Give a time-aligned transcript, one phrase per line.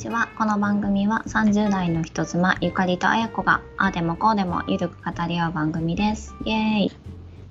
[0.00, 0.30] ちは。
[0.38, 6.34] この番組は30代の人妻ゆかりとあやこがああでもこうでもゆるく語り合う番組です。
[6.46, 6.92] イエーイ。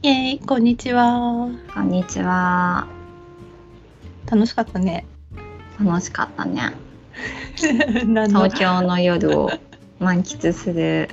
[0.01, 1.47] イエーイ、こんにちは。
[1.71, 2.87] こんにちは。
[4.25, 5.05] 楽しかったね。
[5.79, 6.73] 楽しかったね。
[7.55, 9.51] 東京の夜を
[9.99, 11.11] 満喫する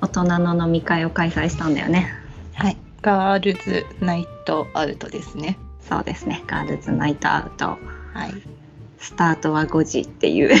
[0.00, 2.10] 大人の飲み会を開催したんだよね。
[2.54, 5.58] はい、 girls' night out ですね。
[5.86, 6.42] そうですね。
[6.46, 7.66] Girls' night out。
[7.66, 7.76] は
[8.24, 8.58] い。
[8.98, 10.50] スタートは5時っていう。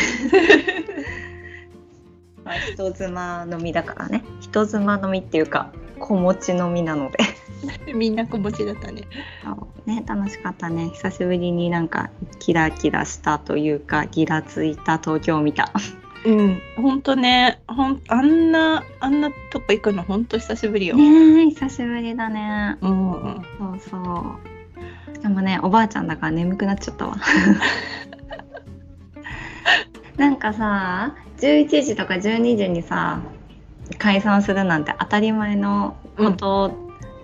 [2.44, 4.24] まあ人妻飲みだからね。
[4.40, 7.18] 人妻飲みっていうか子持ち飲みなので。
[7.94, 9.02] みんな子持ちだったね。
[9.86, 10.90] ね楽しかったね。
[10.90, 15.72] 久しぶりになんかキラキラしたというかギラついた東京を見た。
[16.24, 20.96] うん、本当ね、ほん、あんな、あんなとこ行くの本当久しぶりよ。
[20.96, 22.76] ねえ久しぶりだね。
[22.80, 24.58] うん、うんそうそう。
[25.14, 27.16] しかもねおばあちゃんだから眠くなっちゃったわ
[30.38, 33.20] なんかさ11時とか12時にさ
[33.98, 36.72] 解散するなんて当たり前のこと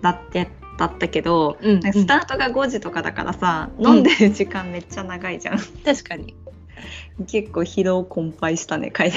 [0.03, 0.49] だって、
[0.79, 5.59] だったけど、うんスタートが5時とかだからさ、飲んでる時間めっちゃ長いじゃん。
[5.59, 6.35] 確かに。
[7.31, 9.11] 結構疲労困憊したね帰り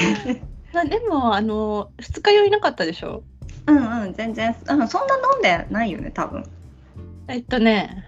[0.74, 3.24] まあ、でも、あの、二日酔いなかったでしょ？
[3.66, 6.44] うんうん全然、うん、そんな飲んでないよね多分。
[7.28, 8.06] えっとね、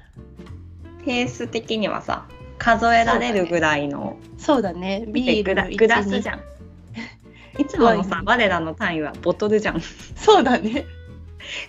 [1.03, 2.25] ペース的にはさ
[2.59, 6.41] 数えられるぐらいの、そうだね、ビールグラグラスじゃん。
[7.59, 9.81] いつものさ我らの単位はボトルじゃん。
[10.15, 10.85] そうだね。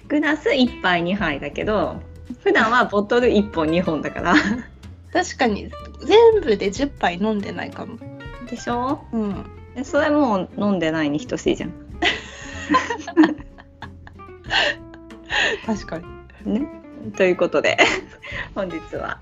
[0.09, 2.03] グラス1杯2杯だけど
[2.43, 4.35] 普段はボトル1本2本だから。
[5.13, 5.69] 確かに、
[6.05, 7.97] 全部で10杯飲んでないかも。
[8.49, 9.01] でしょ？
[9.13, 9.45] うん。
[9.75, 11.73] でそれもう飲んでないに等しいじゃん。
[15.67, 16.05] 確かに。
[16.61, 16.67] ね、
[17.17, 17.77] ということで
[18.55, 19.21] 本日は、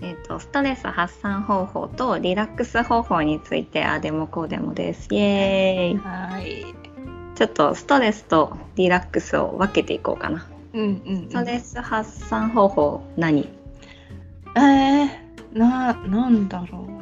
[0.00, 6.74] えー、とストレス発散方法とリラックス方法についてあでもこうでもですイエーイはい。
[7.36, 11.28] ちょっとストレスとリラックスを分けていこうかなうんうん、うん。
[11.30, 13.48] ストレス発散方法何？
[14.56, 16.94] えー、な、なんだろう。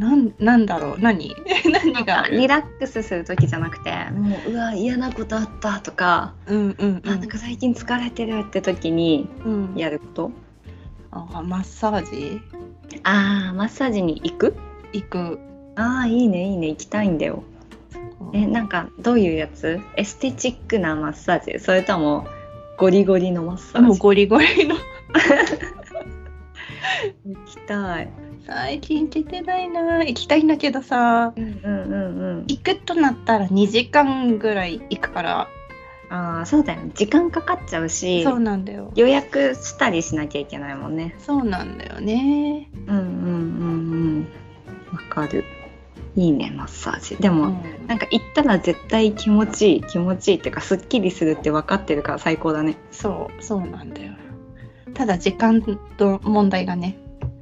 [0.00, 0.98] なん、なんだろう。
[0.98, 1.32] 何？
[1.72, 2.26] 何が？
[2.28, 9.52] リラックスする時じゃなくてもううわ嫌なことあったとか、うんうんあなんか最近疲れてるって時にうん。
[9.72, 9.78] うん。
[9.78, 10.30] やること？
[11.14, 12.40] あ、マッサージ？
[13.02, 14.56] あーマッサージに行く？
[14.92, 15.38] 行く。
[15.76, 17.42] ああいいねいいね行きたいんだよ
[18.32, 19.80] えなんかどういうやつ？
[19.96, 21.58] エステチックなマッサージ？
[21.58, 22.26] それとも
[22.78, 23.86] ゴリゴリのマッサージ？
[23.88, 24.76] もうゴリゴリの。
[27.26, 28.08] 行きたい
[28.46, 29.98] 最近行けてないな。
[30.04, 31.32] 行きたいんだけどさ。
[31.36, 35.48] うんうんうんうん行くとなったら2時間ぐらい行くから。
[36.10, 36.90] ああそうだよね。
[36.94, 38.92] 時間かかっちゃうしそうなんだよ。
[38.94, 41.14] 予約したりしなきゃいけないもんね。
[41.18, 42.68] そうなんだよね。
[42.86, 44.28] うんうんうんうん
[44.92, 45.44] わかる。
[46.16, 47.16] いいねマッサージ。
[47.16, 47.86] でも、うん。
[47.86, 52.76] なんか行ったら絶対気持ちいい気持ちいいっていうかすっきりするって分かってるから最高だね。
[52.92, 54.12] そう、そうなんだよ。
[54.94, 55.60] ただ時間
[55.96, 56.96] と問題がね。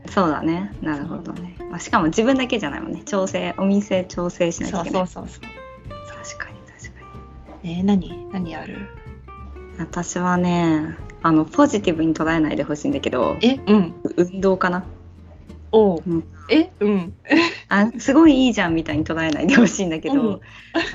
[0.09, 0.73] そうだね。
[0.81, 3.03] なるほどね、まあ、しかも自分だけじゃないもんね。
[3.05, 5.07] 調整お店調整しなきゃそいうけない。
[5.07, 5.41] そうそうそう。
[5.43, 5.62] 確かに確か
[7.65, 8.75] えー、何何ある？
[8.75, 8.79] に
[9.79, 13.95] 私はねあのポジティブに捉えないでほしいんだけどえうん。
[14.17, 14.85] 運動かな。
[15.71, 16.03] おう。
[16.07, 16.25] うん。
[16.51, 17.15] えうん。
[17.69, 20.41] あすごいいいじゃんみたいに捉えないでほしいんだけど、うん。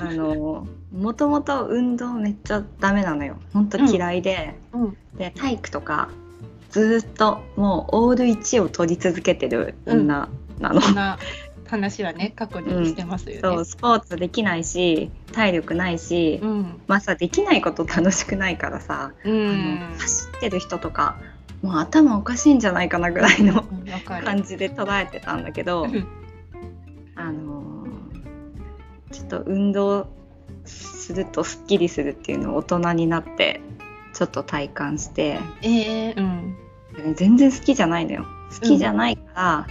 [0.00, 3.36] あのもともと運動めっちゃダメなのよ。
[3.52, 4.96] ほんと嫌いで、うん。
[5.16, 6.10] で体育とか
[6.70, 10.28] ずーっともうオール1を取り続けてる女
[10.60, 10.80] なの、
[11.68, 13.40] 話はね、過去にしてますよね。
[13.42, 16.80] そうスポーツできないし体力ないし、うん。
[16.86, 19.98] まあさできないこと楽しくないからさ、うあんの。
[19.98, 21.18] 走ってる人とか
[21.62, 23.64] もう頭おかしいんじゃないかなぐらいの。
[24.24, 26.06] 感じで捉えてたんだけど、うん
[27.14, 27.88] あのー
[29.10, 30.06] ちょっと運動
[30.66, 33.62] するとすっきりするっていうのを大人になって
[34.12, 37.14] ちょっと体感してえー、うん。
[37.14, 39.66] 全然好きじゃないのよ好きじゃないから、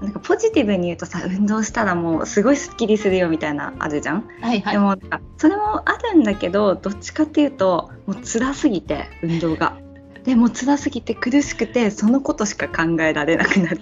[0.00, 4.72] なんかポジティブに言うとさ運動したらもうすごいすっきりするよみたいなあるじゃん、はいはい。
[4.74, 9.78] でもなんかそれもあるんだけどどっちかっていうともう辛すぎて運動が。
[10.24, 13.80] でもう辛すぎて苦しくてそのことしか考えられなくなる。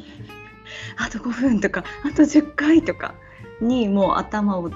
[0.96, 3.14] あと5分とかあと10回とか
[3.60, 4.70] にもう頭を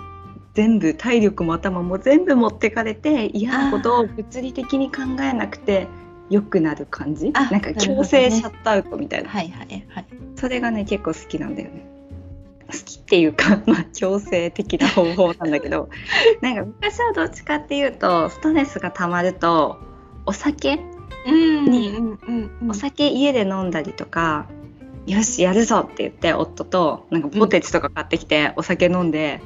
[0.55, 5.87] 全部体力も頭も全部持ってかれて嫌なことを物理的に考えなくて
[6.31, 7.31] 良くなる感じ？
[7.35, 10.07] あなんか強制シャットアウトみたいな、はいはいはい。
[10.37, 11.87] それがね結構好きなんだよね。
[12.71, 15.89] 好きっていうか、 まあ、強制的な方法なんだけど。
[16.43, 19.79] なんか昔はどっちかっていうとストレスが溜まると
[20.27, 20.79] お酒、
[21.27, 22.71] うんにうんうんうん。
[22.71, 24.47] お酒家で飲んだりとか
[25.07, 29.41] よしやるぞって言って夫となんかポテチとか買ってきて、お酒飲んで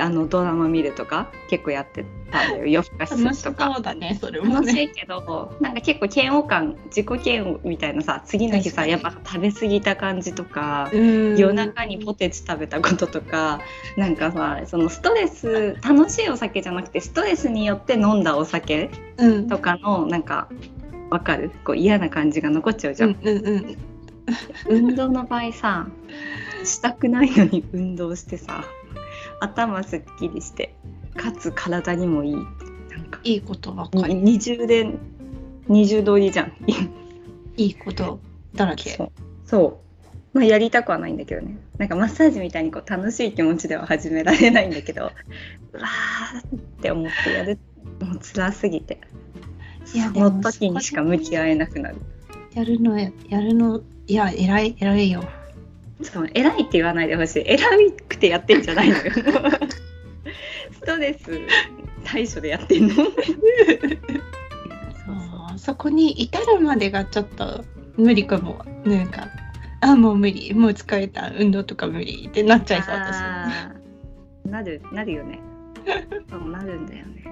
[0.00, 3.76] あのドラマ見るとか結構やってたんだよ夜更かし楽しそとか。
[3.78, 4.54] うだねそれもね。
[4.54, 11.36] 楽しいけどなんか結構嫌悪感自己嫌悪みたいなさ次の日さやっぱ食べ過ぎた感じとか、うん。
[11.36, 13.60] 夜中にポテチ食べたこととか
[13.96, 19.48] なんかさそのストレス楽しいお酒じゃなくてストレスによって飲んだお酒うん。
[19.48, 20.48] とかのなんか
[21.10, 21.50] わかる？
[21.64, 23.76] こう嫌な感じが残っちゃうじゃん、うんうんうん。
[24.68, 25.88] 運動の場合さ
[26.62, 28.64] したくないのに運動してさ
[29.40, 30.74] 頭すっきりして
[31.16, 32.34] かつ体にもいい。
[32.34, 32.44] なん
[33.10, 33.20] か。
[33.24, 34.14] いいことばっかり。
[34.14, 34.86] に二重で
[35.68, 36.52] 二重通りじゃん。
[37.56, 38.20] いいこと
[38.54, 38.90] だらけ。
[38.90, 39.12] そう。
[39.44, 40.38] そう。
[40.38, 41.58] まあやりたくはないんだけどね。
[41.78, 45.10] なんかマッサージみたいにこう楽しい気持ちでは始められないんだけど
[45.72, 47.58] うわーって思ってやる。
[48.00, 49.00] もう辛すぎて。
[49.84, 51.96] そいやでもの時にしか向き合えなくなる。
[52.54, 55.22] やるのやるのいや偉い偉いよ
[56.02, 57.44] しかも偉いって言わないでほしい。
[57.46, 57.58] 偉
[58.08, 59.02] くてやってんじゃないのよ。
[60.72, 61.40] ストレス
[62.04, 62.94] 対処でやってんの。
[62.94, 63.06] そう
[65.58, 67.64] そこに至るまでがちょっと
[67.96, 68.64] 無理かも。
[68.84, 69.28] なんか
[69.82, 70.54] あもう無理。
[70.54, 71.30] もう疲れた。
[71.38, 73.20] 運動とか無理ってなっちゃいそう私。
[74.50, 75.40] なるなるよね。
[76.30, 77.24] そうなるんだよね。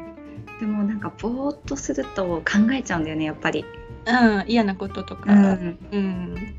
[0.61, 3.65] でもなんかぼーっとすると考えちゃうんだよねやっぱり。
[4.07, 5.33] うん嫌なこととか。
[5.33, 5.79] うん。
[5.93, 6.55] うん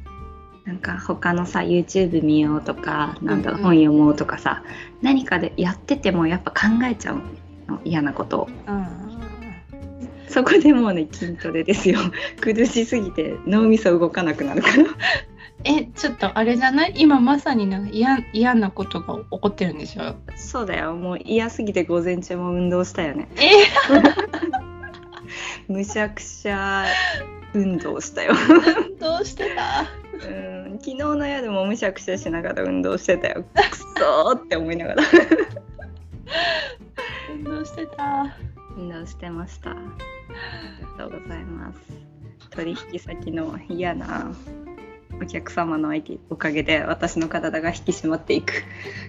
[0.70, 3.76] なんか他のさ YouTube 見ようとかなんだろううんうん。
[3.76, 4.64] 本読もうとかさ
[5.02, 7.16] 何かでやっててもやっぱ考えちゃう
[7.68, 7.82] の。
[7.84, 8.50] 嫌なことを。
[8.68, 8.86] うん。
[10.28, 11.98] そこでもうね筋トレですよ。
[12.40, 14.84] 苦しすぎて脳みそ動かなくなるから。
[15.64, 16.94] えちょっとあれじゃない？
[16.98, 20.14] 今まさになんか嫌嫌なことが起こってるんでしょ？
[20.36, 20.94] そうだよ。
[20.94, 23.28] もう嫌すぎて午前中も運動したよね。
[23.38, 23.50] え？
[25.68, 26.86] むしゃくしゃ
[27.56, 28.34] 運動したよ。
[29.02, 29.88] どうしてた？
[30.28, 30.30] う
[30.76, 33.44] ん昨日の夜もむしゃくしゃしながら運動してたよ。
[33.54, 35.04] くそーって思いながら。
[37.34, 38.38] 運動してた。
[38.78, 39.72] 運動してました。
[39.72, 39.82] あり
[40.98, 41.80] がとうございます。
[42.52, 44.32] 取引先の嫌な
[45.22, 48.64] お客様の相手おかげで私の体が引き締まっていく。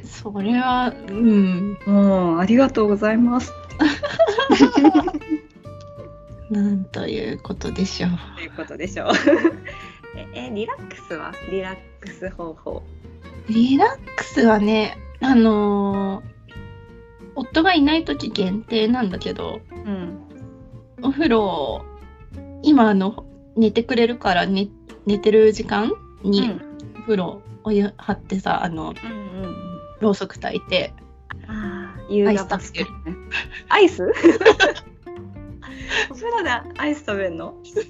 [0.05, 1.79] それはうん。
[1.87, 3.53] もうありがとうございます。
[6.51, 8.11] なんということでしょう。
[8.37, 9.09] ということでしょう
[10.17, 11.33] ええリラックスは？
[11.51, 12.83] リラックス方法。
[13.49, 16.31] リラックスはねあのー
[17.37, 20.19] 夫がいない時限定なんだけどうん。
[21.03, 21.85] お風呂
[22.63, 23.25] 今あの
[23.57, 24.69] 寝てくれるから寝
[25.07, 25.93] 寝てる時間
[26.23, 26.61] にうん。
[26.99, 29.11] お風呂お湯張ってさあのうん
[29.45, 29.57] うん
[30.01, 30.93] ろうそく焚いて
[31.47, 32.85] ああ優雅バスケ
[33.69, 34.03] アイス？
[36.11, 37.55] お風呂でアイス食べるの？
[37.65, 37.85] そえ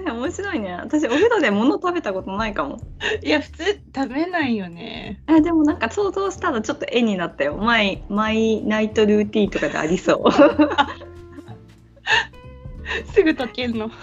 [0.00, 0.74] 面白いね。
[0.74, 2.76] 私お風呂で物食べたことないかも。
[2.76, 2.80] う
[3.24, 5.22] いや普通食べないよね。
[5.28, 7.56] えでもなんか想像したらちょっと絵になったよ。
[7.56, 10.32] マイマイナイトルーティンとかでありそう。
[13.12, 13.90] すぐ溶けんの。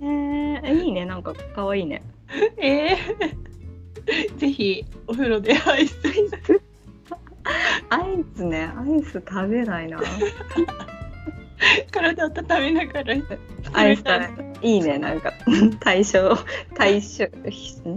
[0.00, 1.04] えー、いいね。
[1.06, 2.02] なんか可愛いね。
[2.58, 5.96] えー、ぜひお風呂でアイス。
[7.88, 8.70] アイスね。
[8.76, 10.00] アイス食べないな。
[11.90, 13.14] 体温めながら。
[13.72, 15.32] アイス食べいいねなんか。
[15.80, 16.36] 対象
[16.74, 17.26] 対象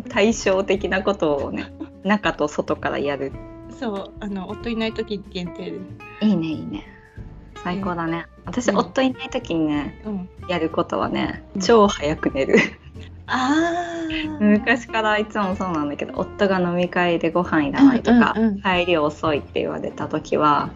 [0.10, 1.74] 対照的なことをね
[2.04, 3.32] 中と外からやる。
[3.80, 5.80] そうあの夫いない時限定で。
[6.22, 6.84] いいねいいね。
[7.64, 8.26] 最高だね。
[8.46, 8.78] 私、うん。
[8.78, 10.30] 夫いない時にねうん。
[10.48, 11.62] やることはねうん。
[11.62, 12.56] 超早く寝る。
[13.28, 14.40] あー。
[14.40, 18.62] 昔からいつもそうなんだけど夫が飲み会でご飯いらないとか、うんうんうん。
[18.62, 20.70] 帰り遅いって言われた時は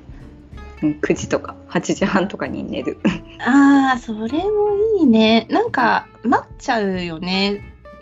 [0.82, 3.00] うん9時とか8時半とかに寝る。
[3.40, 5.48] あーそれもいいね。
[5.50, 7.62] なんか待っちゃうよね。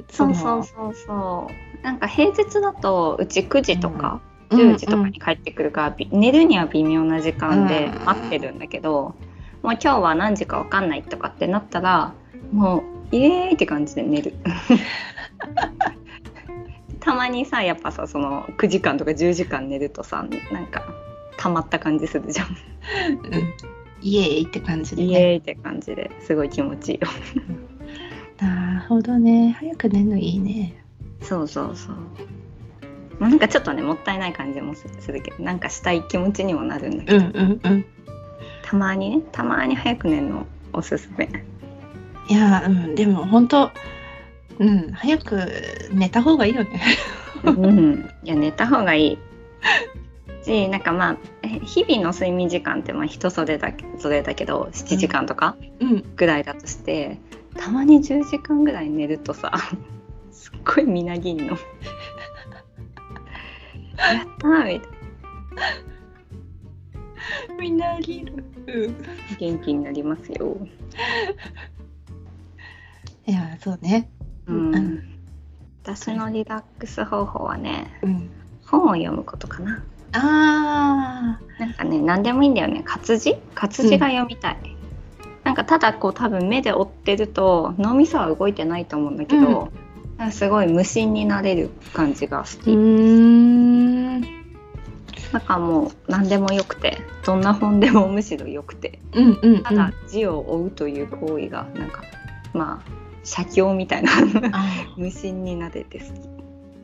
[0.10, 1.48] そうそうそうそ
[1.82, 1.84] う。
[1.84, 4.74] なんか平日だとうち9時とかうん。
[4.74, 9.15] 10時とかに帰ってくるから、び寝るには微妙な時間でうん待ってるんだけど、
[9.63, 12.13] もう今日は何時か分かんないとかってなったら
[12.51, 14.34] もうイエーイって感じで寝る。
[17.00, 20.84] たまにさやっぱさその9時間とか10時間寝るとさなんか
[21.45, 23.53] 溜まった感じするじゃん、うん。
[24.01, 27.07] イエーイって感じでイねエーイって感じですごい気持ちいいよ。
[28.41, 29.55] なるほどね。
[29.59, 30.83] 早く寝るのいいね。
[31.21, 31.95] そうそうそう。
[33.19, 37.85] まあなんかちょっとねもったいない感じもすするけどなんかしたい気持ちにもなるんだけど、うんうんうん。
[38.63, 41.29] たまにねたまに早く寝るのおすすめ。
[42.27, 43.71] いやうんでも本当
[44.57, 45.47] うん早く
[45.91, 46.81] 寝た方がいいよね。
[47.43, 48.09] うん。
[48.23, 49.19] いや寝た方がいい
[50.45, 57.17] しなんかまあえ日々の睡眠時間ってまあ人それだけそれだけど7時間とかうんぐらいだとして、
[57.57, 59.51] たまに10時間ぐらい寝るとさ
[60.31, 61.57] すっごいみなぎんの。
[63.97, 64.91] やったーみたいな。
[67.59, 68.43] みなぎる。
[68.67, 68.95] うん
[69.39, 70.57] 元気になりますよ。
[73.25, 74.09] いや、そうね。
[74.47, 75.11] うんうん
[75.83, 78.29] 私のリラックス方法はね、うん。
[78.65, 79.83] 本を読むことかな。
[80.17, 82.81] あなんかね、何でもいいんだよね。
[82.86, 83.36] 活字？
[83.53, 84.57] 活字が読みたい。
[85.43, 89.72] なんかただこう多分目で追ってると脳みそは動いてないと思うんだけど、
[90.17, 92.63] なんかすごい無心になれる感じが好ー。
[92.63, 92.72] き。
[92.72, 94.22] うーん。
[95.31, 99.63] なんかもう何でもよくて、どんな本でもむしろよくて、うんうん、うん。
[99.63, 102.03] ただ字を追うという行為がなんか
[102.53, 102.91] まあ
[103.24, 104.12] 写経みたいな
[104.53, 104.65] あ
[104.98, 106.34] 無心になれて好き。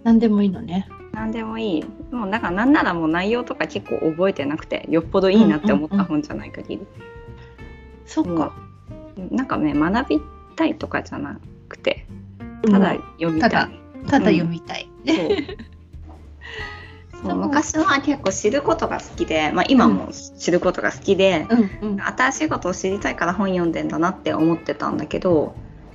[0.04, 0.88] なんでもいいのね。
[1.14, 1.86] 何でもいい。
[2.12, 6.88] もうだからなんならもう内容とか結構覚えてなくて、よっぽどいいなって思った本じゃない限り。
[8.06, 8.54] そっか。
[9.30, 10.22] なんかね学び
[10.56, 12.06] たいとかじゃなくて
[12.64, 13.70] ただ読みたい、ただ
[14.08, 14.90] ただ読みたい。
[17.12, 21.46] そう 昔は結構知ることが好きで、まあ、今も知ることが好きで、
[21.82, 22.02] うんうん。
[22.02, 25.54] 新しいことを知りたいから本読んでんだなって思ってたんだけど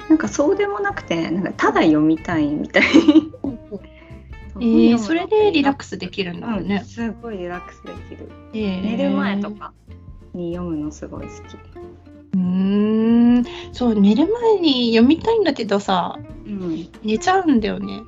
[0.09, 2.85] なんかそうでもなくてなんかただ読みたいみたい
[4.61, 6.85] えー、それでリラックスできるんだもんうん、ね。
[6.85, 8.83] すごいリラックスできる、えー。
[8.97, 9.51] 寝る前と。
[9.51, 9.73] か
[10.35, 11.37] に読むのすごい好き。
[12.35, 12.39] うー
[13.41, 13.45] ん。
[13.73, 16.89] そう、寝る前に読みたいんだけどさ、うん。
[17.03, 18.03] 寝ちゃうんだよね。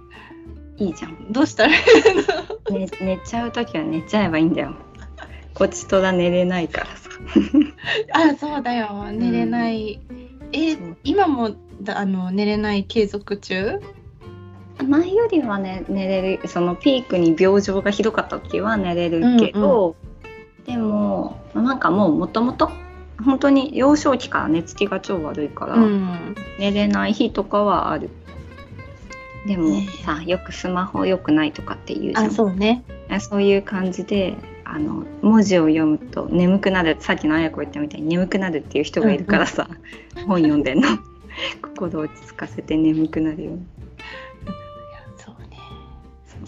[0.78, 1.32] いいじゃん。
[1.32, 1.72] どうしたら？
[2.70, 4.74] 寝 寝ちゃう時は寝ちゃえばいいんだよ。
[5.54, 7.10] こっちとら寝れないからさ。
[8.12, 9.10] あ、そうだよ。
[9.10, 10.00] 寝れない。
[10.52, 10.96] えそう。
[11.02, 11.50] 今も
[11.82, 13.80] だあの寝れない継続中？
[14.85, 19.97] 前よりはね寝れるそのピークに病状がひどかった時は寝れるけど、
[20.66, 22.70] でもなんかもうもともと
[23.25, 26.35] 本当に幼少期から寝つきが超悪いから、うん。
[26.58, 28.11] 寝れない日とかはある
[29.47, 32.85] でもねさよくスマホ良くないとかって言うじゃんあ、そうね。
[33.20, 39.68] そういう感じであの文字を読むと眠くなるさっきのあや子言ったみたいに眠くなるっていう人がいるからさ、
[40.26, 40.88] 本読んでんの
[41.62, 43.77] 心落ち着かせて眠くなるように。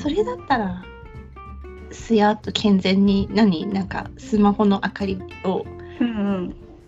[0.01, 0.83] それだったら、
[1.91, 5.65] すやっと健全に、何なんかスマホの明かりを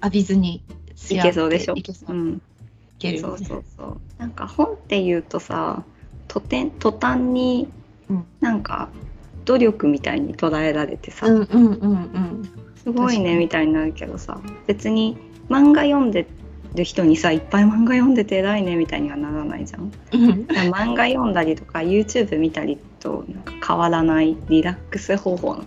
[0.02, 0.62] 浴びずに
[0.97, 1.75] すいやってけそうでしょ？
[1.75, 2.16] いけそう。
[2.16, 2.16] う。
[2.16, 2.42] いん
[2.99, 4.00] けるそうそうそう。
[4.19, 5.83] なんか本っていうとさ
[6.28, 7.69] とてん途端に
[8.09, 8.25] うん。
[8.40, 8.88] なんか
[9.45, 12.50] 努力みたいに捉えられてさ、うんうんうんうん。
[12.76, 14.40] すごいねみたいになるけどさ。
[14.66, 15.16] 別に
[15.49, 16.28] 漫画読んで
[16.75, 19.92] る人にさいっぱい漫画読んでて偉いねみたいにはならないじゃん。
[20.12, 20.47] うん。
[20.71, 25.65] 漫画読んだりとか YouTube 見たりとなんか変わらないリラックス方法の。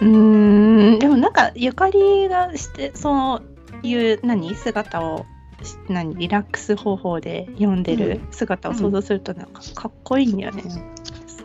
[0.00, 0.98] うーん。
[0.98, 3.42] でもなんかゆかりがしてそう
[3.86, 4.54] いう何？
[4.54, 5.26] 姿を
[5.62, 6.14] し何？
[6.16, 10.64] リラックス方法で読んでる姿を想像するとなんかかっこいいんだよね。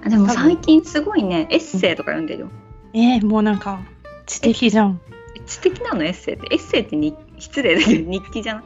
[0.05, 2.49] あでも最近すごいねエッセイとか読んでるよ。
[2.93, 3.81] えー、もうなんか
[4.25, 5.01] 知的じゃん。
[5.45, 6.03] 知的なの？
[6.03, 6.47] エッセイって。
[6.51, 8.63] エッセイってに失礼だけど日記じゃない？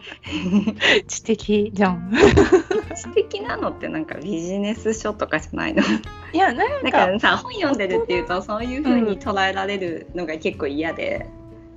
[1.07, 2.11] 知的じゃん。
[2.95, 5.83] 知的なのってなんかビジネス書とかじゃないの？
[6.33, 11.27] いやなんだかさ本読んでるっていうとそういう風に捉えられるのが結構嫌で、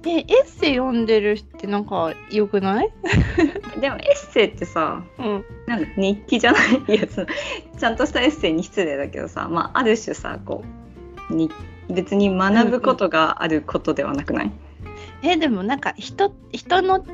[0.04, 2.90] えエッセイ読んでるってなんか良くない？
[3.80, 5.44] でもエッセイってさうん。
[5.66, 7.26] なんか日記じゃないいやその
[7.78, 10.64] ちゃんとしたエッセイに失礼だけどさ、まあ、ある種さこ
[11.30, 11.50] うに
[11.88, 14.52] 別に学ぶことがあることではなくない、
[15.22, 17.04] えでもなんか人人の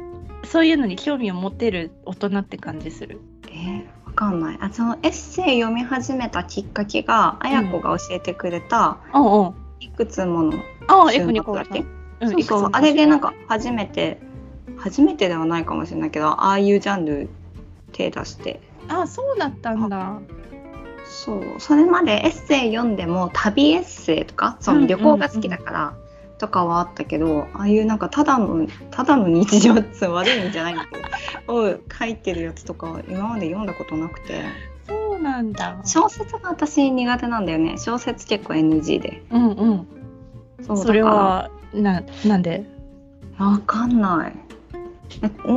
[0.45, 3.21] そういうのに興味を持てる大人って感じする？
[3.49, 4.59] えーわかんない。
[4.61, 9.55] あそのエッセイ読み始めたきっかけがあや子が教えてくれたおうおう。
[9.81, 10.55] いくつもの
[10.89, 11.81] ああエ週末だけ、
[12.21, 14.19] うんそうそうあれでなんか初めて
[14.77, 17.29] 初めてではないかもしれないけどああいうジャンル
[17.93, 18.61] 手出して。
[18.89, 20.19] あそうだったんだ。
[21.05, 21.45] そう。
[21.59, 25.95] それまでエッセイ読んでも旅エッセイとかその旅行が好きだから
[26.39, 30.97] とかはあったけど、ああいうなんかただのただの日常って悪いんじゃないんだけ
[31.47, 34.43] どを書いてるやつとかは今まで読んだことなくて
[34.87, 35.81] そうなんだ。
[35.85, 39.89] 小説が私苦手なんだよね小説結構 NG でうんうん。
[40.63, 42.65] そうそれはななんで？
[43.39, 44.33] らわかんない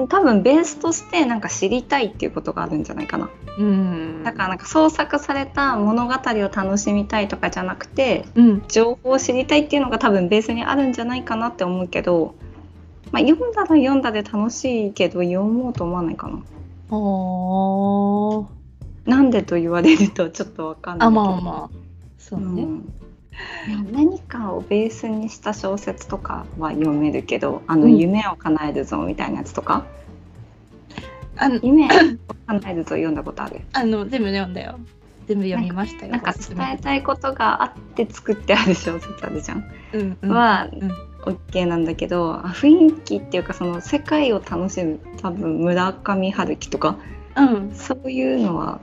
[0.10, 4.24] 多分ベースとしてなんか知りたいっていうことがあるんじゃないかなうん。
[4.24, 6.18] だからなんか創作された物語を
[6.54, 8.64] 楽しみたいとかじゃなくてうん。
[8.68, 12.36] 情報を知りたいっていうのが多分ベースにあるんじゃないかなって思うけど、
[13.12, 16.42] まあ、読んだら読んだで楽しいけど読もうと思わないかな。
[19.06, 21.22] なんでと言われるとちょっとわかんないあけど。
[21.22, 21.70] まあまあ
[22.18, 22.64] そうね。
[22.64, 22.94] うん
[23.68, 27.98] いや何かをベースにした小説とかは読めるけどあの、うん。
[27.98, 29.86] 夢を叶えるぞみたいなやつとか？
[31.38, 31.88] あの夢
[32.48, 33.62] 叶えると読んだことある？
[33.74, 34.80] あの全部読んだよ。
[35.28, 40.30] 全部読みましたよなんか伝えたいことがあって作ってある小説あるじゃん、うんうん。
[40.32, 40.92] はうん。
[41.24, 46.98] OK なんだけどあ雰囲気っていうかその世界を楽しむ多分村上春樹とか
[47.38, 47.72] うん。
[47.74, 48.82] そういうのは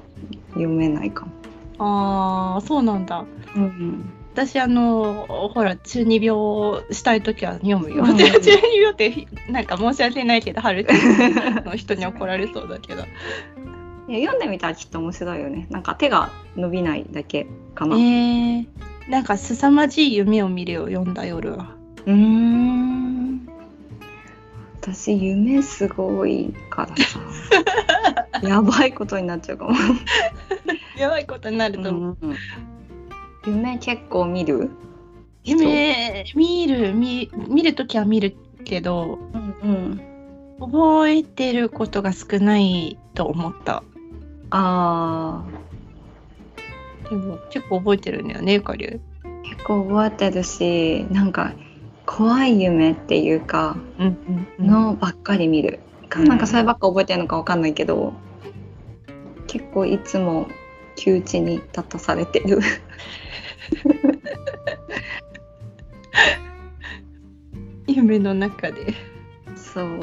[0.51, 1.33] 読めないかも。
[1.81, 3.25] ああそうなんだ。
[3.55, 4.05] うん、
[4.39, 6.39] 私あのほら中二病
[6.93, 8.15] したい時は読むよ、うん。
[8.17, 10.93] 中二病ってなんか申し訳ないけど春樹
[11.65, 13.03] の人に怒られそうだけど。
[14.09, 15.67] いや読んでみたらきっと面白いよね。
[15.71, 17.97] なんか手が伸びないだけかな。
[17.97, 18.67] えー、
[19.09, 21.75] なんか凄まじい夢を見るよ読んだ夜は。
[22.07, 23.49] うーん。
[24.81, 27.21] 私夢すごいからさ。
[28.47, 29.73] やばいことになっちゃうかも。
[30.97, 32.37] やばいことになると思う、うん
[33.49, 33.79] 夢？
[33.79, 34.71] 結構見る？
[35.45, 36.25] 夢？
[36.35, 40.01] 見る見見る時は見るけどうんうん。
[40.61, 43.83] 覚えてることが少ないと思った。
[44.51, 45.45] あ
[47.09, 49.01] でも結構覚えてるんだよねゆかりゅ
[49.45, 51.53] 結構覚えてるしなんか
[52.07, 58.15] 怖い夢っていうかうんうんのばっかり見る、かなんかそればっか覚えてるのかわかんないけど
[59.47, 60.49] 結構いつも
[60.99, 62.59] 窮地に立たされてる。
[67.87, 68.95] 夢の中で。
[69.57, 70.01] そう。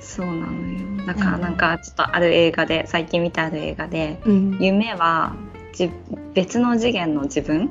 [0.00, 1.06] そうなのよ。
[1.06, 4.58] だからなんかちょっとある映画で最近見たある映画でうん。
[4.60, 5.34] 夢は
[5.72, 5.90] じ
[6.34, 7.70] 別の次元の自分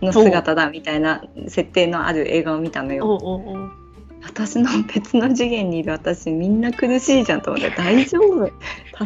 [0.00, 3.18] の姿だみたいな設定のある映画を見たのよ。
[4.26, 8.50] 私の別の次元にいる私みんな苦しいじゃんと思って大丈夫。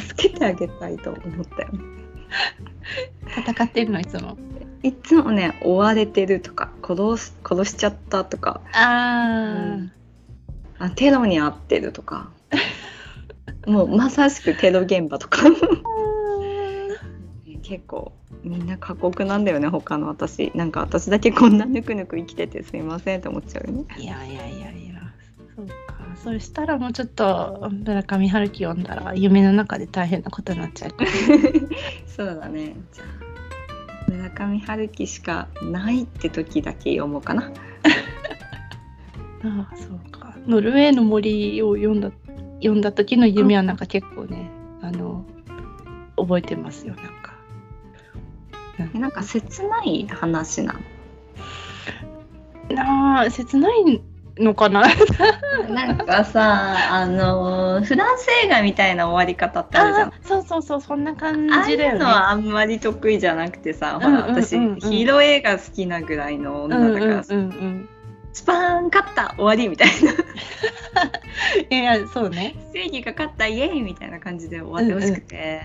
[0.01, 1.69] 助けてあげたいと思ったよ。
[3.37, 4.37] 戦ってるのいつも。
[4.83, 8.61] いつもね追われてるとか殺し殺しちゃったとか。
[8.73, 9.79] あ
[10.79, 12.31] あ、あテロに遭ってるとか。
[13.67, 15.43] もうまさしくテロ現場とか
[17.71, 18.11] 結構
[18.43, 20.51] みんな過酷なんだよね他の私。
[20.57, 23.85] なんか私だけこんなぬくぬく生きててすいませんって思っちゃうよね。
[23.97, 25.01] いやいやいやいや。
[25.55, 25.75] そうか。
[26.17, 30.91] そしたらもうちょっと村上春樹読んだら夢の中で大変なことになっちゃう
[32.11, 32.75] そうだね。
[32.93, 37.53] じゃあ村上春樹しかないって時だけ読もうかな。
[39.45, 40.35] ああそうか。
[40.45, 42.11] ノルウェーの森を読んだ
[42.55, 44.51] 読んだ時の夢はなんか結構ね
[44.83, 45.25] あの
[46.17, 47.13] 覚えてますよなんか。
[47.15, 47.20] え
[48.95, 50.81] なんか切ない話な
[52.71, 54.01] なあ切ない
[54.39, 54.83] のかな？
[55.69, 55.69] の。
[55.75, 60.09] なんかさあのフランス映画みたいな終わり方ってあるじゃん。
[60.09, 60.13] あ。
[60.23, 61.95] そうそうそうそんな感ああじだよね。
[61.97, 64.29] いうのはあんまり得意じゃなくてさ、ほらうんうんうん。
[64.29, 67.89] うん私ヒーロー映画好きなぐらいの女だからさ、うんうんうんうん。
[68.33, 70.13] スパーン勝った終わりみたいな。
[71.69, 72.55] いやそうね。
[72.73, 75.63] 正義が勝ったイエーイみたいな感じで終わってほしくて、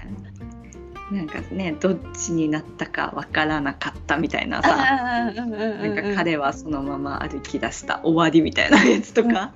[1.11, 4.75] なんかねどっちになったかわからなかったみたいなさ。
[4.75, 9.53] なんか彼はそのまま歩き出した終わりみたいなやつとか、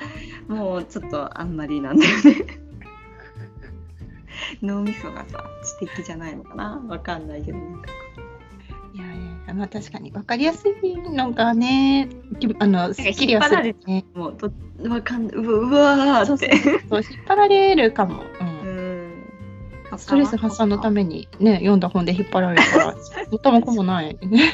[0.47, 2.59] もうちょっとあんまりなんだよね。
[4.61, 5.43] 脳みそがさ
[5.81, 6.83] 知的じゃないのかな？
[6.87, 7.57] わかんないけど。
[7.57, 7.89] なんか
[8.93, 9.07] いやい
[9.47, 12.09] やまあ確かに分かりやすいのがね
[12.39, 14.05] きあのすっきりはするね。
[14.13, 14.51] もうど
[14.87, 16.55] わかんうわうわーそうって。
[16.89, 17.01] そう。
[17.01, 18.48] 引っ張られるかも、うんうん
[19.97, 22.95] ストレス発散のためにね読んだ本で引っ張られるから
[23.31, 24.17] 元 も子もない。
[24.21, 24.51] ね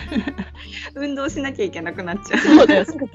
[0.96, 2.40] 運動しなきゃいけなくなっちゃう。
[2.40, 3.10] そうだよそうだよ。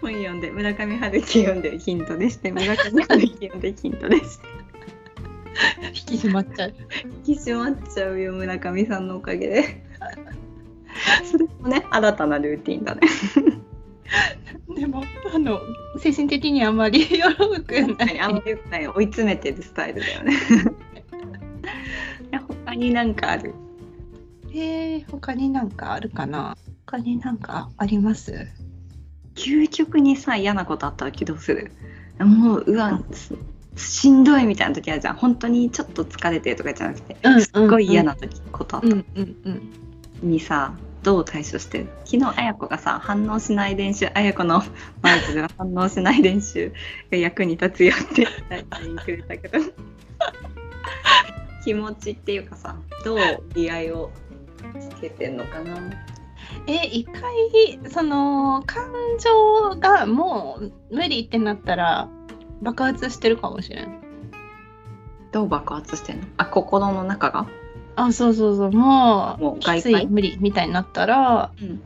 [0.00, 4.58] 本読んで村上春樹読んでヒントでして村上春樹読んでヒントでして。
[5.88, 6.74] 引き締まっちゃう。
[7.26, 9.84] 引き締まっちゃうよ村上さんのおかげで。
[11.30, 13.00] それもね新たなルーティンだね
[14.74, 15.02] でも
[15.34, 15.60] あの
[15.98, 18.20] 精神的にあんまりよろくない。
[18.20, 20.32] あんまりよくない追い詰めてるスタイルだよね。
[22.66, 23.54] 他になんかある？
[24.52, 26.56] えー、他になんかあるかな？
[26.86, 28.46] 他になんかあります？
[29.34, 31.72] 究極にさ嫌なことあった時どうする。
[32.18, 33.34] もううわす
[33.76, 35.16] しんどいみたいな時あるじゃん。
[35.16, 37.40] 本当にちょっと疲れてるとかじゃなくてうん。
[37.40, 38.88] すっごい嫌な時、ことあった。
[38.88, 39.50] うんうんう
[40.26, 40.30] ん。
[40.30, 41.88] にさどう対処してる？
[42.04, 44.62] 昨日あや子がさ反応しない練習あや子の
[45.02, 46.72] マイクでは反応しない練習
[47.10, 49.58] が役に立つよって LINE くれたけど。
[51.64, 53.18] 気持ちっていうかさどう
[53.50, 54.10] 折合いを
[54.80, 55.76] つけてんのかな？
[56.66, 57.22] え一回
[57.90, 62.08] その感情がもう無理ってなったら
[62.62, 64.00] 爆発してるかもしれん。
[65.30, 66.26] どう爆発してんの？
[66.38, 67.46] あ心の中が？
[68.00, 68.72] あそうそうそう。
[68.72, 71.80] もうもうきつい外界無理みたいになったらうん。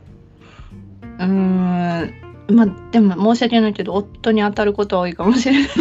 [1.25, 2.13] ん
[2.47, 5.69] まあでも申し訳ないけど夫に当たることは多いかもしれない。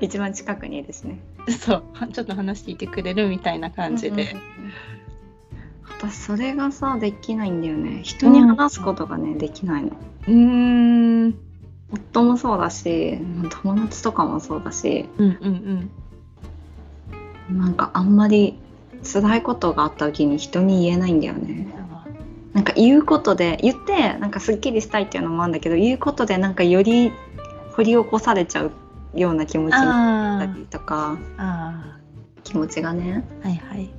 [0.00, 1.20] 一番近くにですね。
[1.48, 1.82] そう。
[1.92, 4.42] はちょっと話聞いてくれるみたいな感じで、うんうんうん
[5.98, 8.00] 私それがさできないんだよね。
[8.02, 9.92] 人に話すことがね、できないの。
[10.28, 11.34] うーん。
[11.90, 13.18] 夫もそうだし
[13.62, 15.08] 友達とかもそうだし。
[15.16, 15.90] うんうんうん
[17.50, 18.58] なんかあんまり
[19.02, 21.68] 辛いことがあった時に人に言えないんだよね。
[22.52, 27.12] なんか言うことで言ってなんかすっきりしたいっていうのもあるんだけど言うことでなんかより
[27.72, 28.72] 掘り起こされちゃう
[29.14, 31.98] ような気持ちになったありとかあ
[32.44, 33.24] 気持ちがね。
[33.44, 33.90] あはいはい。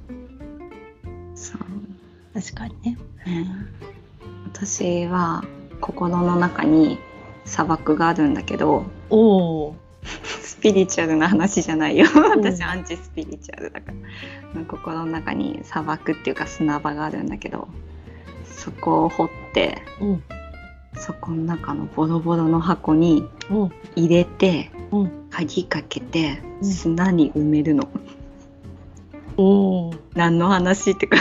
[1.36, 1.62] そう。
[2.34, 2.98] 確かにね。
[3.26, 3.48] ね。
[4.52, 5.44] 私は
[5.80, 6.98] 心の中に
[7.46, 9.76] 砂漠があるんだけどおお
[10.58, 12.06] スピリチュアルな話じゃないよ。
[12.06, 12.10] ん。
[12.32, 13.91] 私アンチスピリチュアルだか
[14.56, 14.65] ら。
[14.65, 17.67] 心の中に砂漠っていうか砂場があるんだけど
[18.43, 20.20] そこを掘ってお
[21.00, 26.65] そこの中のボロボロの箱にお入れてお鍵かけてうん。
[26.65, 27.88] 砂に埋めるの、
[29.38, 31.17] お何の話ってか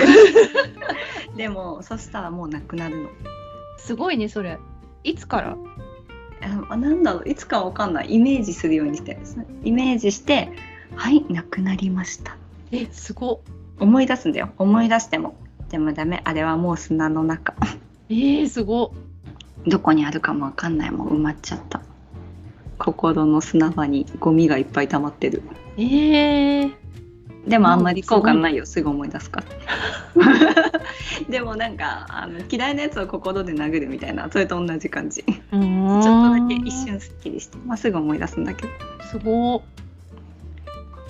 [1.36, 3.08] でもそしたらもうなくなるの。
[3.76, 4.58] すごいねそれ。
[5.04, 5.56] いつから？
[6.68, 7.28] あなんだろう。
[7.28, 8.14] いつかわかんない。
[8.14, 9.18] イメージするようにして。
[9.64, 10.50] イメージして
[10.94, 12.36] はいなくなりました。
[12.72, 13.42] えすご
[13.78, 14.50] 思い出すんだよ。
[14.58, 15.36] 思い出しても。
[15.70, 16.22] でもダメ。
[16.24, 17.54] あれはもう砂の中。
[18.08, 18.94] えー、すご
[19.66, 20.90] どこにあるかもわかんない。
[20.90, 21.82] もう埋まっちゃった。
[22.78, 25.42] 心の砂場にゴミがいっぱい溜まってる。
[25.76, 26.72] えー、
[27.46, 28.66] でもあんまり効果ないよ。
[28.66, 29.46] すぐ思い出すから。
[31.30, 35.22] でもなんかあの嫌いなやつを心で殴るみたいなそれと同じ感じ。
[35.22, 38.68] ちょっとだけ一瞬すっきりして、まあ、すぐ思い出すんだけど。
[39.10, 39.62] すご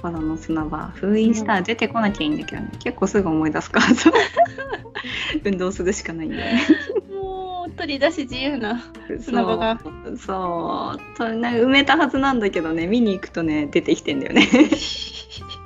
[0.02, 2.70] 心の砂場封印したら出てこなきゃいいんだけどね。
[2.84, 3.86] 結構すぐ思い出すから
[5.44, 6.62] 運動するしかないんだよね。
[7.10, 8.84] もう取り出し自由な
[9.20, 9.80] 砂場が。
[9.82, 10.16] そう。
[10.18, 11.16] そう。
[11.16, 12.86] となんか埋めたはずなんだけどね。
[12.86, 14.46] 見に行くとね出てきてんだよね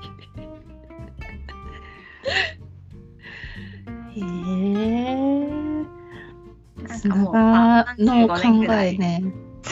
[8.00, 9.22] の35年ぐ考えね。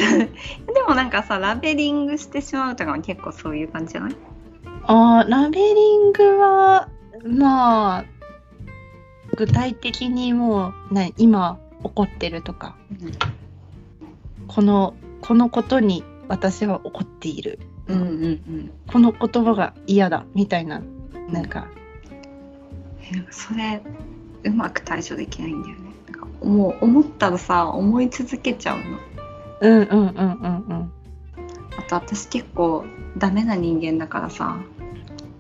[0.75, 4.17] でもなんかさラベリングしてしまうとかも結構そういう感じじゃない？
[4.85, 6.89] あーラベリングは
[7.27, 8.05] まあ
[9.37, 12.77] 具体的にもうな今起こってるとか。
[14.47, 17.59] このこのことに私は怒っている。
[17.87, 18.71] うんうんうん。
[18.87, 20.81] この言葉が嫌だみたいな
[21.31, 21.67] なんか。
[23.11, 23.83] えなんかそれ
[24.45, 25.88] うまく対処できないんだよね
[26.43, 28.85] もう思ったらさ思い続けちゃうの。
[29.61, 30.93] うんうんうんうんうん。
[31.79, 32.85] あと私結構
[33.17, 34.59] ダメな人間だからさ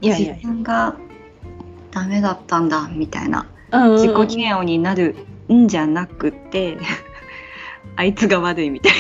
[0.00, 0.32] いやいや。
[0.32, 0.96] い自分が
[1.90, 4.02] ダメだったんだみたいなやうんうん。
[4.02, 5.16] 自己嫌悪になる
[5.52, 6.78] んじゃなくて
[7.96, 8.92] あいつが悪いみたい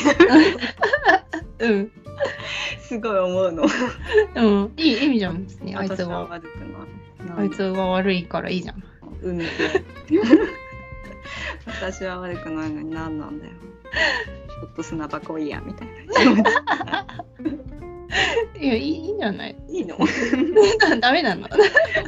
[1.60, 1.66] な。
[1.66, 1.92] うん。
[2.80, 3.64] すごい思うの。
[4.34, 4.72] うん。
[4.76, 5.76] いい意味じゃん別に。
[5.76, 7.38] あいつ私はは悪くない。
[7.38, 8.82] あいつが悪いからいいじゃん。
[9.22, 9.50] 埋めて
[11.80, 13.52] 私は悪くないのに何なんだよ。
[14.60, 17.06] ちょっと砂箱いいやみたいな。
[18.60, 19.56] いやいいいいんじゃない？
[19.68, 19.96] ちいいの？
[21.00, 21.42] ダメなの？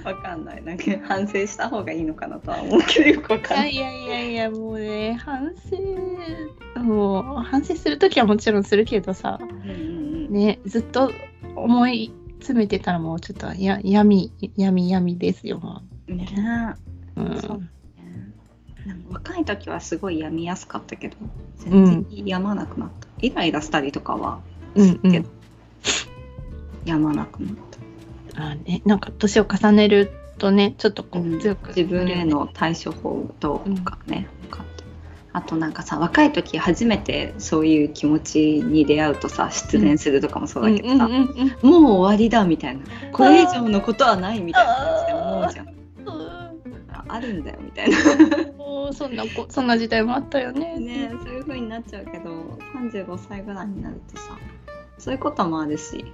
[0.04, 0.64] わかんない。
[0.64, 3.70] なんか反省した方がいいのかなとは思うけどよくわかんない。
[3.72, 6.80] いやいやいやもうね反省。
[6.82, 11.12] もう反省する時はもちろんするけどさうんうんねずっと
[11.56, 16.12] 思い詰めてたらもうちょっとや闇闇闇ですよもう。
[16.12, 16.26] んね。
[17.16, 17.58] う、うん、そう。
[17.58, 17.68] ね
[18.86, 18.98] なん。
[18.98, 21.16] か若い時はすごい病みやすかったけど
[21.58, 24.40] 全然病まなくなった、イライラしたりとかは
[24.74, 25.28] うんうんけど
[26.84, 27.54] 病まなくなっ
[28.34, 28.42] た。
[28.42, 28.82] あね。
[28.84, 31.34] なんか年を重ねるとねちょっとこうん。
[31.34, 35.38] う強く、自分への対処法とかね、分かった。
[35.38, 41.82] あとなんかさ若い時初めてそういう気持ちに出会うとさ失恋するとかもそうだけどさ、うんうんうんうん。
[41.82, 42.82] もう終わりだみたいな。
[43.12, 45.79] これ以上のことはないみたいな感じで思うじゃん
[47.10, 47.96] ああるんだよみたいな
[48.92, 50.78] そんなこそんな時代もあったよね。
[50.78, 52.30] ねそういう風になっちゃうけど
[52.74, 54.38] 35歳ぐらいになるとさ
[54.98, 56.04] そういうこともあるし、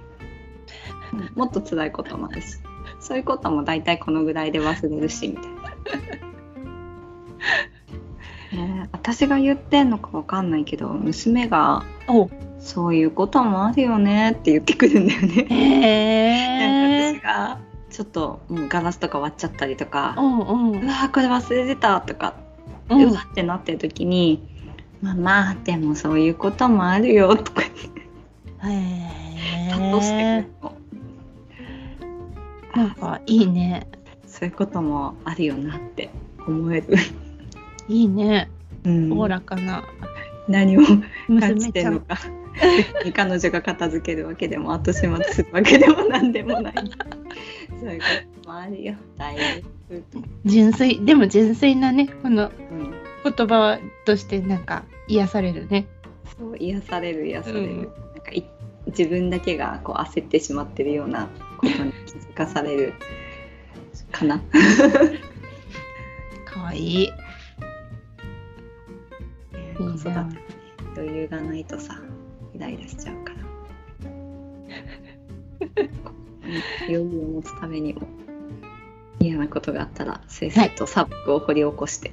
[1.13, 2.57] う んもっと辛いこともあるし
[2.99, 5.51] そういうことも大体このぐらいで忘れるしみたいな。
[8.65, 12.29] ね私が言ってんのかわかんないけど娘がお
[12.59, 15.47] 「そういうこともあるよね」って言ってくるんだよね。
[15.49, 15.55] へ
[16.61, 17.11] え。
[17.11, 17.66] なんか私が
[17.97, 22.35] ちょっともうガラスとか割っちゃったりとかうんうんうわーこれ忘れてたとか
[22.91, 24.47] ううんわってなってる時に
[25.01, 27.67] 「ママでもそういうこともあるよ」とかへ
[28.67, 29.71] え。
[29.71, 30.67] 諭してく
[32.03, 32.07] る
[32.75, 33.87] の、なんかいいね。
[34.27, 36.11] そういうこともあるよなって
[36.47, 36.97] 思える
[37.87, 38.51] いいね。
[38.83, 39.83] うんおおらかな
[40.47, 40.81] 何を
[41.39, 41.57] 感。
[41.57, 42.19] じてるのか
[43.13, 46.73] 彼女が片付けるわけでも後始末するわけでも何でもない。
[47.79, 48.05] そういうこ
[48.43, 48.95] ともあるよ。
[49.17, 49.41] 大丈
[49.91, 50.01] 夫、
[50.45, 52.93] 純粋、でも純粋なね、このうん、
[53.23, 55.87] 言葉としてなんか癒されるね。
[56.37, 57.77] そう癒される癒される、うん。
[57.77, 57.87] なん
[58.23, 58.43] かい
[58.87, 62.93] 自分だけがこう焦ってしまってるようなことに気づかされる。
[64.11, 64.39] かな。
[66.45, 67.11] かわいい。
[69.77, 70.41] 子な育てね
[70.95, 71.99] 余裕がないとさ
[72.57, 73.37] イライラしちゃうから。
[76.87, 78.01] 余裕を持つためにも
[79.19, 80.51] 嫌なことがあったらせい。
[80.51, 82.11] せいと砂漠を掘り起こして、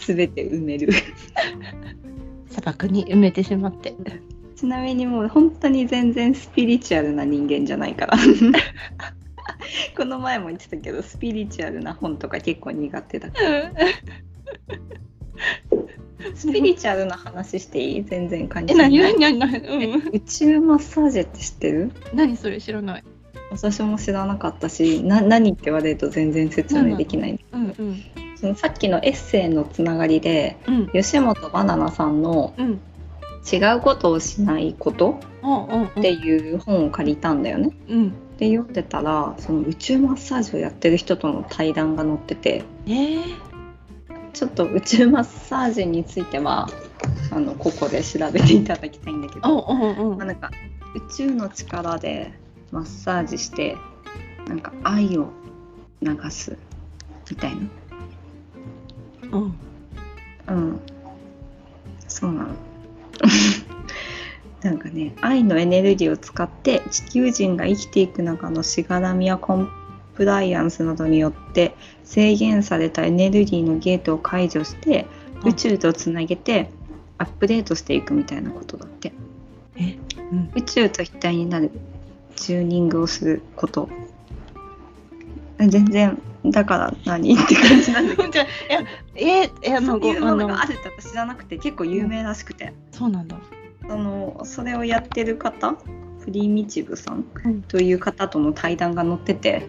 [0.00, 0.92] すべて埋める。
[2.48, 3.94] 砂漠に埋めてしまって。
[4.54, 8.16] ちなみにもう本当に全然スピリチュアルな人間じゃないから。
[9.96, 13.72] この前も言ってたけどスピリチュアルな本とか結構苦手だから
[16.34, 18.04] スピリチュアルな話していい？
[18.04, 20.08] 全然感じえ、ないなになになになにうん。
[20.14, 21.92] 宇宙マッサージって知ってる？
[22.14, 23.04] 何それ知らない。
[23.50, 28.02] 私も知らなかったしな何って言われると全然説明できないうんうん。
[28.34, 32.80] そのさっきのエッセイのつながりでうん吉本ばななさんのうん。
[33.50, 35.20] 「違うことをしないこと」。
[36.00, 37.70] っていう本を借りたんだよね。
[37.88, 38.12] うん。
[38.38, 43.22] で読んでたらその宇宙マッサージをやってる人との対談が載っててえー、
[44.36, 46.68] ちょっと宇宙マッサージについては
[47.30, 49.66] あのここで調べていただきたいんだけど、
[50.16, 50.50] なんか
[50.94, 52.34] 宇宙の力で
[52.70, 53.78] マッサージして
[54.46, 55.30] なんか愛を
[56.02, 56.58] 流す
[57.30, 57.62] みたいな。
[59.32, 59.58] うん。
[60.48, 60.80] うん。
[62.06, 62.48] そうなの。
[64.60, 69.85] なんかね愛のエネルギーを使って地球人が生きていく中のしがらみやコン
[70.16, 71.74] プライアンスなどによって
[72.04, 75.06] 制限されたエネルギーのゲートを解除して
[75.42, 76.70] あ宇宙とつなげて
[77.18, 79.12] アップデートしていくみたいなことだって。
[79.76, 79.98] え、
[80.32, 80.50] うん。
[80.54, 81.70] 宇宙と一体になる。
[82.34, 83.88] チューニングをすること。
[85.58, 88.28] 全然だから何って感じなんだけど。
[88.30, 88.48] じゃあい
[88.82, 93.38] や、えー、え、あの、ごそういうもあののがあるって私知らなくて結構有名らしくて、そうなんだ。
[93.88, 95.76] そのそれをやってる方
[96.24, 97.62] プリミチブさんうん。
[97.62, 99.68] という方との対談が載ってて、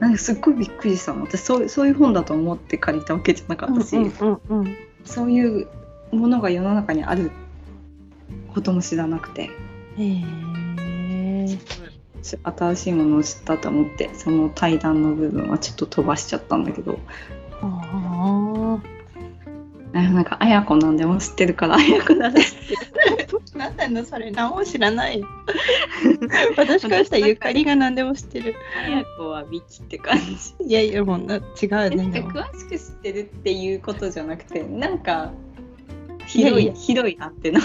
[0.00, 4.76] なんかすっごいびっくりしたの私そうそういう本だと思って借りたわけじゃなかったし、うんうんうん。
[5.04, 5.68] そういう
[6.12, 7.30] ものが世の中にある
[8.54, 9.50] ことも知らなくて。
[9.98, 11.58] えー、
[12.22, 16.98] し新しいものを知ったと思ってその対談の部分はちょっと飛ばしちゃったんだけど
[20.02, 23.56] なんか綾子なんでも知ってるから綾子なら知って。
[23.56, 25.26] なんだのそれ、何も知らないよ。
[26.56, 28.54] 私からしたらゆかりが何でも知ってる。
[28.84, 31.96] 綾子はビキって感じいやいや、もうな違うね。
[31.96, 35.32] なんかでも詳しく知ってるっていうことじゃなくてなんか
[36.26, 37.60] 広い広いあってな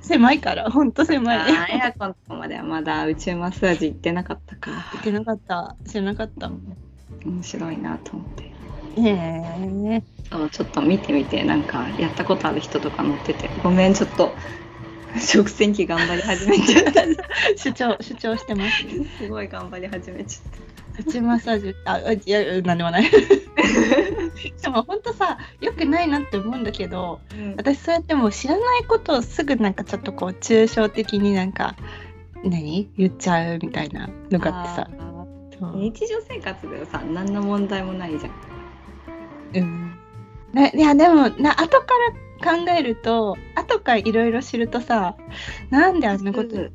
[0.00, 1.38] 狭いから、ほんと狭い。
[1.38, 5.76] あー綾子のとこまではまだ宇宙マッサージ行ってなかったか言ってなかった。
[5.86, 6.50] 知らなかった。
[7.24, 8.55] 面白いなと思って
[8.96, 13.50] へえそうちょっと見てみてなんかやったことある人とか載ってて。
[13.62, 14.36] ごめんちょっと。
[15.20, 17.02] 食洗機頑張り始めちゃった。
[17.56, 18.84] 主張、主張してます？
[19.18, 20.52] すごい頑張り始めちゃっ
[20.96, 23.04] プチマッサージ、あ、いや、なんでもない。
[24.62, 27.54] でも本当さ、良くないなって思うんだけど、た、うん。
[27.56, 31.76] 私そうやってもう知らないことをすぐなんかちょっとこう抽象的になんか、
[32.44, 32.88] 何？
[32.96, 34.90] 言っちゃうみたいなのがあってさ。
[35.74, 38.55] 日常生活ではさ何の問題もないじゃん
[39.54, 39.94] うん。
[40.52, 41.86] ないや、でも、な、後か
[42.42, 45.16] ら考えると、後からいろいろ知るとさ、
[45.70, 46.68] なんであんなことだ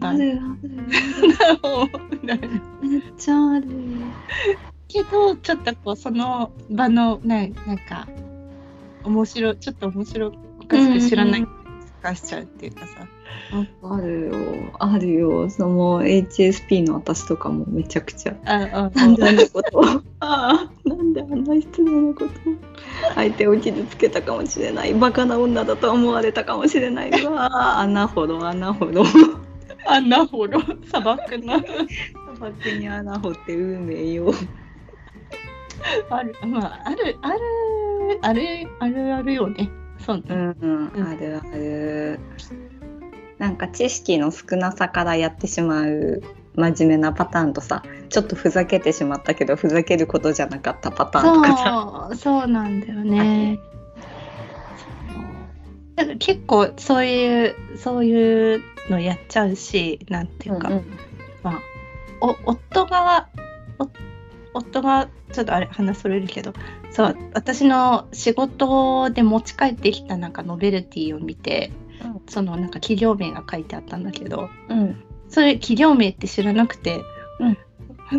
[0.00, 2.48] あるあろうる
[2.82, 3.68] めっちゃある
[4.88, 8.08] けど、ちょっとこう、その場の、ななんか、
[9.04, 11.48] 面白い、ちょっと面白おかしく知らないうん
[12.02, 13.06] かしちゃうっていうかさ。
[13.82, 14.32] あるよ。
[14.78, 15.50] あるよ。
[15.50, 18.36] その HSP の私とかもめちゃくちゃ。
[18.44, 19.84] あ、あ、なんであんなことを。
[20.20, 20.88] ああ。
[20.88, 22.28] なんであんな失礼なことを。
[23.14, 24.94] 相手を傷つけたかもしれない。
[24.94, 27.46] バカな女だと思われたかもしれないうわ。
[27.46, 29.04] あ穴ほど穴ほど
[29.86, 34.32] あんなほど砂漠の砂漠に穴掘って運命よ。
[36.10, 36.34] ある。
[36.46, 37.38] まああるある
[38.20, 39.70] あるあるあるよね。
[40.04, 42.20] そうね、うん、うん、あるある
[43.38, 46.22] なんか知識の少なさからやってしまう
[46.56, 52.10] 真面目なパターンとさちょっとふざけてしまったけどふざけることじゃなかったパターンとかさ。
[52.16, 53.58] そうなんだよね。
[55.94, 60.84] だから結構そういうそういうのやっちゃうしなんていうか、うんうん。
[61.42, 61.60] まあ
[62.20, 63.28] お夫側
[63.78, 63.88] お
[64.54, 66.54] 夫がちょっとあれ話それるけど
[66.90, 71.70] そう私の仕事で持ち帰ってきたなんかノベルティを見て
[72.28, 74.50] そのなんか企業名が書いてあったんだけど。
[74.68, 75.02] うん。
[75.28, 77.02] それ企業名って知らなくて、
[77.38, 77.58] うん。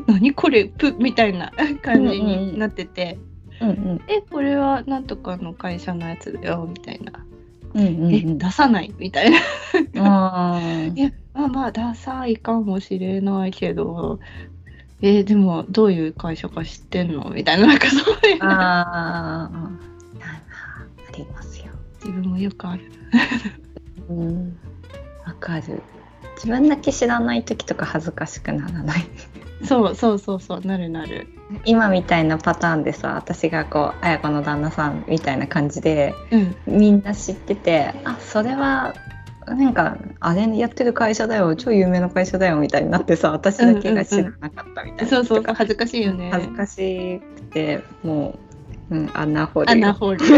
[0.08, 3.20] 何これプみたいな感じになってて、
[3.62, 4.02] うんうん。
[4.08, 7.12] えこれはなんとかの会社のやつだよみたいな、
[7.74, 9.38] うんうんえ出さないみたいな。
[9.98, 10.94] あー。
[10.98, 14.20] いやまあまあダサいかもしれないけど。
[15.02, 18.38] えでもどういう会社か知ってんのみたいななんかそういう。
[18.42, 19.89] あー。
[21.08, 21.65] ありますよ。
[22.04, 22.92] 自分もよくある
[24.10, 24.58] うん。
[25.26, 25.82] わかる。
[26.36, 29.08] 自分だけ知らない時とか恥ずかしくならない？
[29.65, 31.28] そうそうそうそうなるなる。
[31.65, 36.56] 今みたいなパターンでさ私がこう綾子の旦那さんみたいな感じでうん。
[36.65, 38.93] みんな知っててあそれは
[39.48, 46.30] なんかあれやってる会社だよ超有名な会社だよみたいになってさ私だけが知らなかったみたいな、そうそうそう恥ずかしいよね。
[46.32, 48.38] 恥ずかしくても
[48.91, 50.19] う、うん、穴掘るよ穴掘る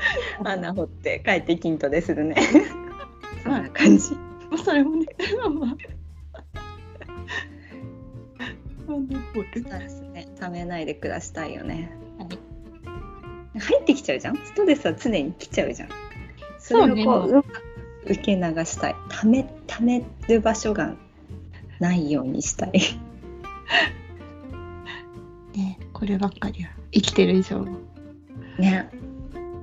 [0.44, 2.36] 穴掘って帰って筋トレするね。
[3.42, 4.16] そんな感じ。
[4.64, 5.06] それもね
[9.52, 11.90] ストレスねためないで暮らしたいよね。
[12.18, 13.58] はい。
[13.60, 14.36] 入ってきちゃうじゃん？
[14.36, 15.88] ストレスは常に来ちゃうじゃん。
[16.58, 17.62] それをこううまく
[18.04, 18.96] 受け流したい。
[19.08, 20.94] ためためる場所が
[21.80, 22.72] ないようにしたい。
[25.56, 27.66] ねこればっかりは生きてる以上
[28.58, 28.88] ね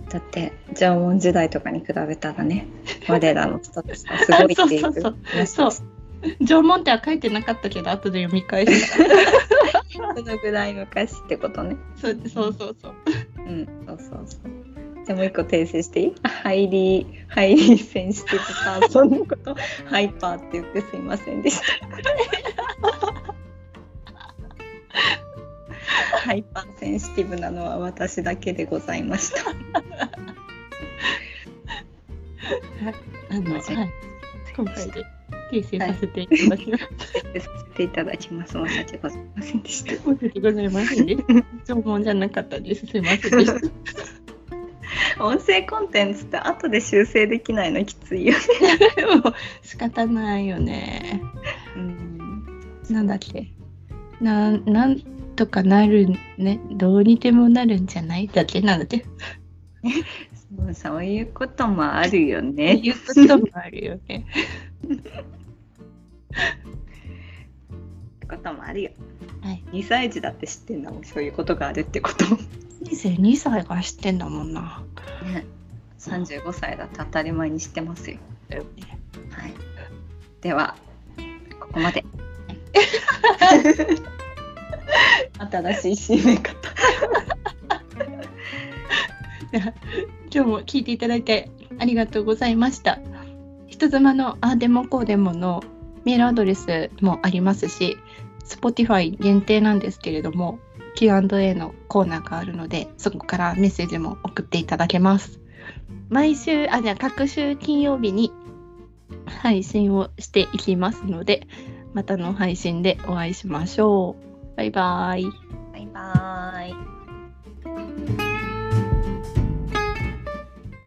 [0.10, 2.68] だって縄文時代とかに比べたらね
[3.10, 5.16] 我らのストレスはすごいっていうそうそうそう。
[5.24, 5.72] 話そう。
[6.44, 8.98] 縄文っては書いてなかったけど後で読み返した
[10.16, 11.76] そ のぐらい昔ってことね。
[12.02, 12.94] そうそうそうそう。
[13.38, 14.42] うんそうそうそう。
[15.06, 16.14] じゃあもう一個訂正していい？
[16.24, 21.64] Highly highly sensitive person のこと hyper って言ってすいませんでした
[26.26, 29.52] Hyper sensitive なのは私だけでございました
[33.30, 33.64] あの、はい、
[34.56, 35.06] 今回で
[35.52, 36.84] 訂正させていただきます。
[36.84, 36.90] さ
[37.32, 41.22] せていただきます申し訳ございませんでした申し訳ございませんです。
[41.68, 42.88] 縄文じゃなかったです。
[42.88, 45.24] すいませんでした。
[45.24, 51.22] 音声コンテンツって後で修正できないのきついよね もう仕方ないよね。
[51.76, 52.26] うん
[52.90, 53.48] なんだっけ。
[54.22, 56.60] なん、なんとかなるね。
[56.72, 59.06] どうにでもなるんじゃないだっけなんだって。
[60.56, 64.26] そ うそういうこともあるよねいうこともあるよね。
[68.28, 68.92] こともあるよ
[69.42, 69.64] はい。
[69.72, 72.26] 2歳児だって知ってんだもんそういうことがあるってこと
[72.86, 74.84] 22歳が知ってんだもんな。
[75.24, 75.46] ね
[76.00, 78.18] 35歳だって当たり前に知ってますよ。
[78.50, 79.54] はい
[80.42, 80.76] では
[81.60, 82.06] ここまで
[85.52, 86.56] 新しい締め方
[90.34, 93.00] 今日も聞いていただいてありがとうございました。
[93.68, 95.64] 人妻のあでもこうでもの
[96.06, 97.98] メールアドレスもありますし、
[98.46, 100.60] Spotify 限定なんですけれども、
[100.96, 105.40] Q&A のコーナーがあるので、そこからメッセージも送っていただけます。
[106.10, 108.32] 毎週、あ、じゃあ各週金曜日に
[109.26, 111.48] 配信をしていきますので、
[111.94, 114.25] またの配信でお会いしましょう。
[114.56, 115.24] バイバイ。
[115.74, 116.95] バイバイ。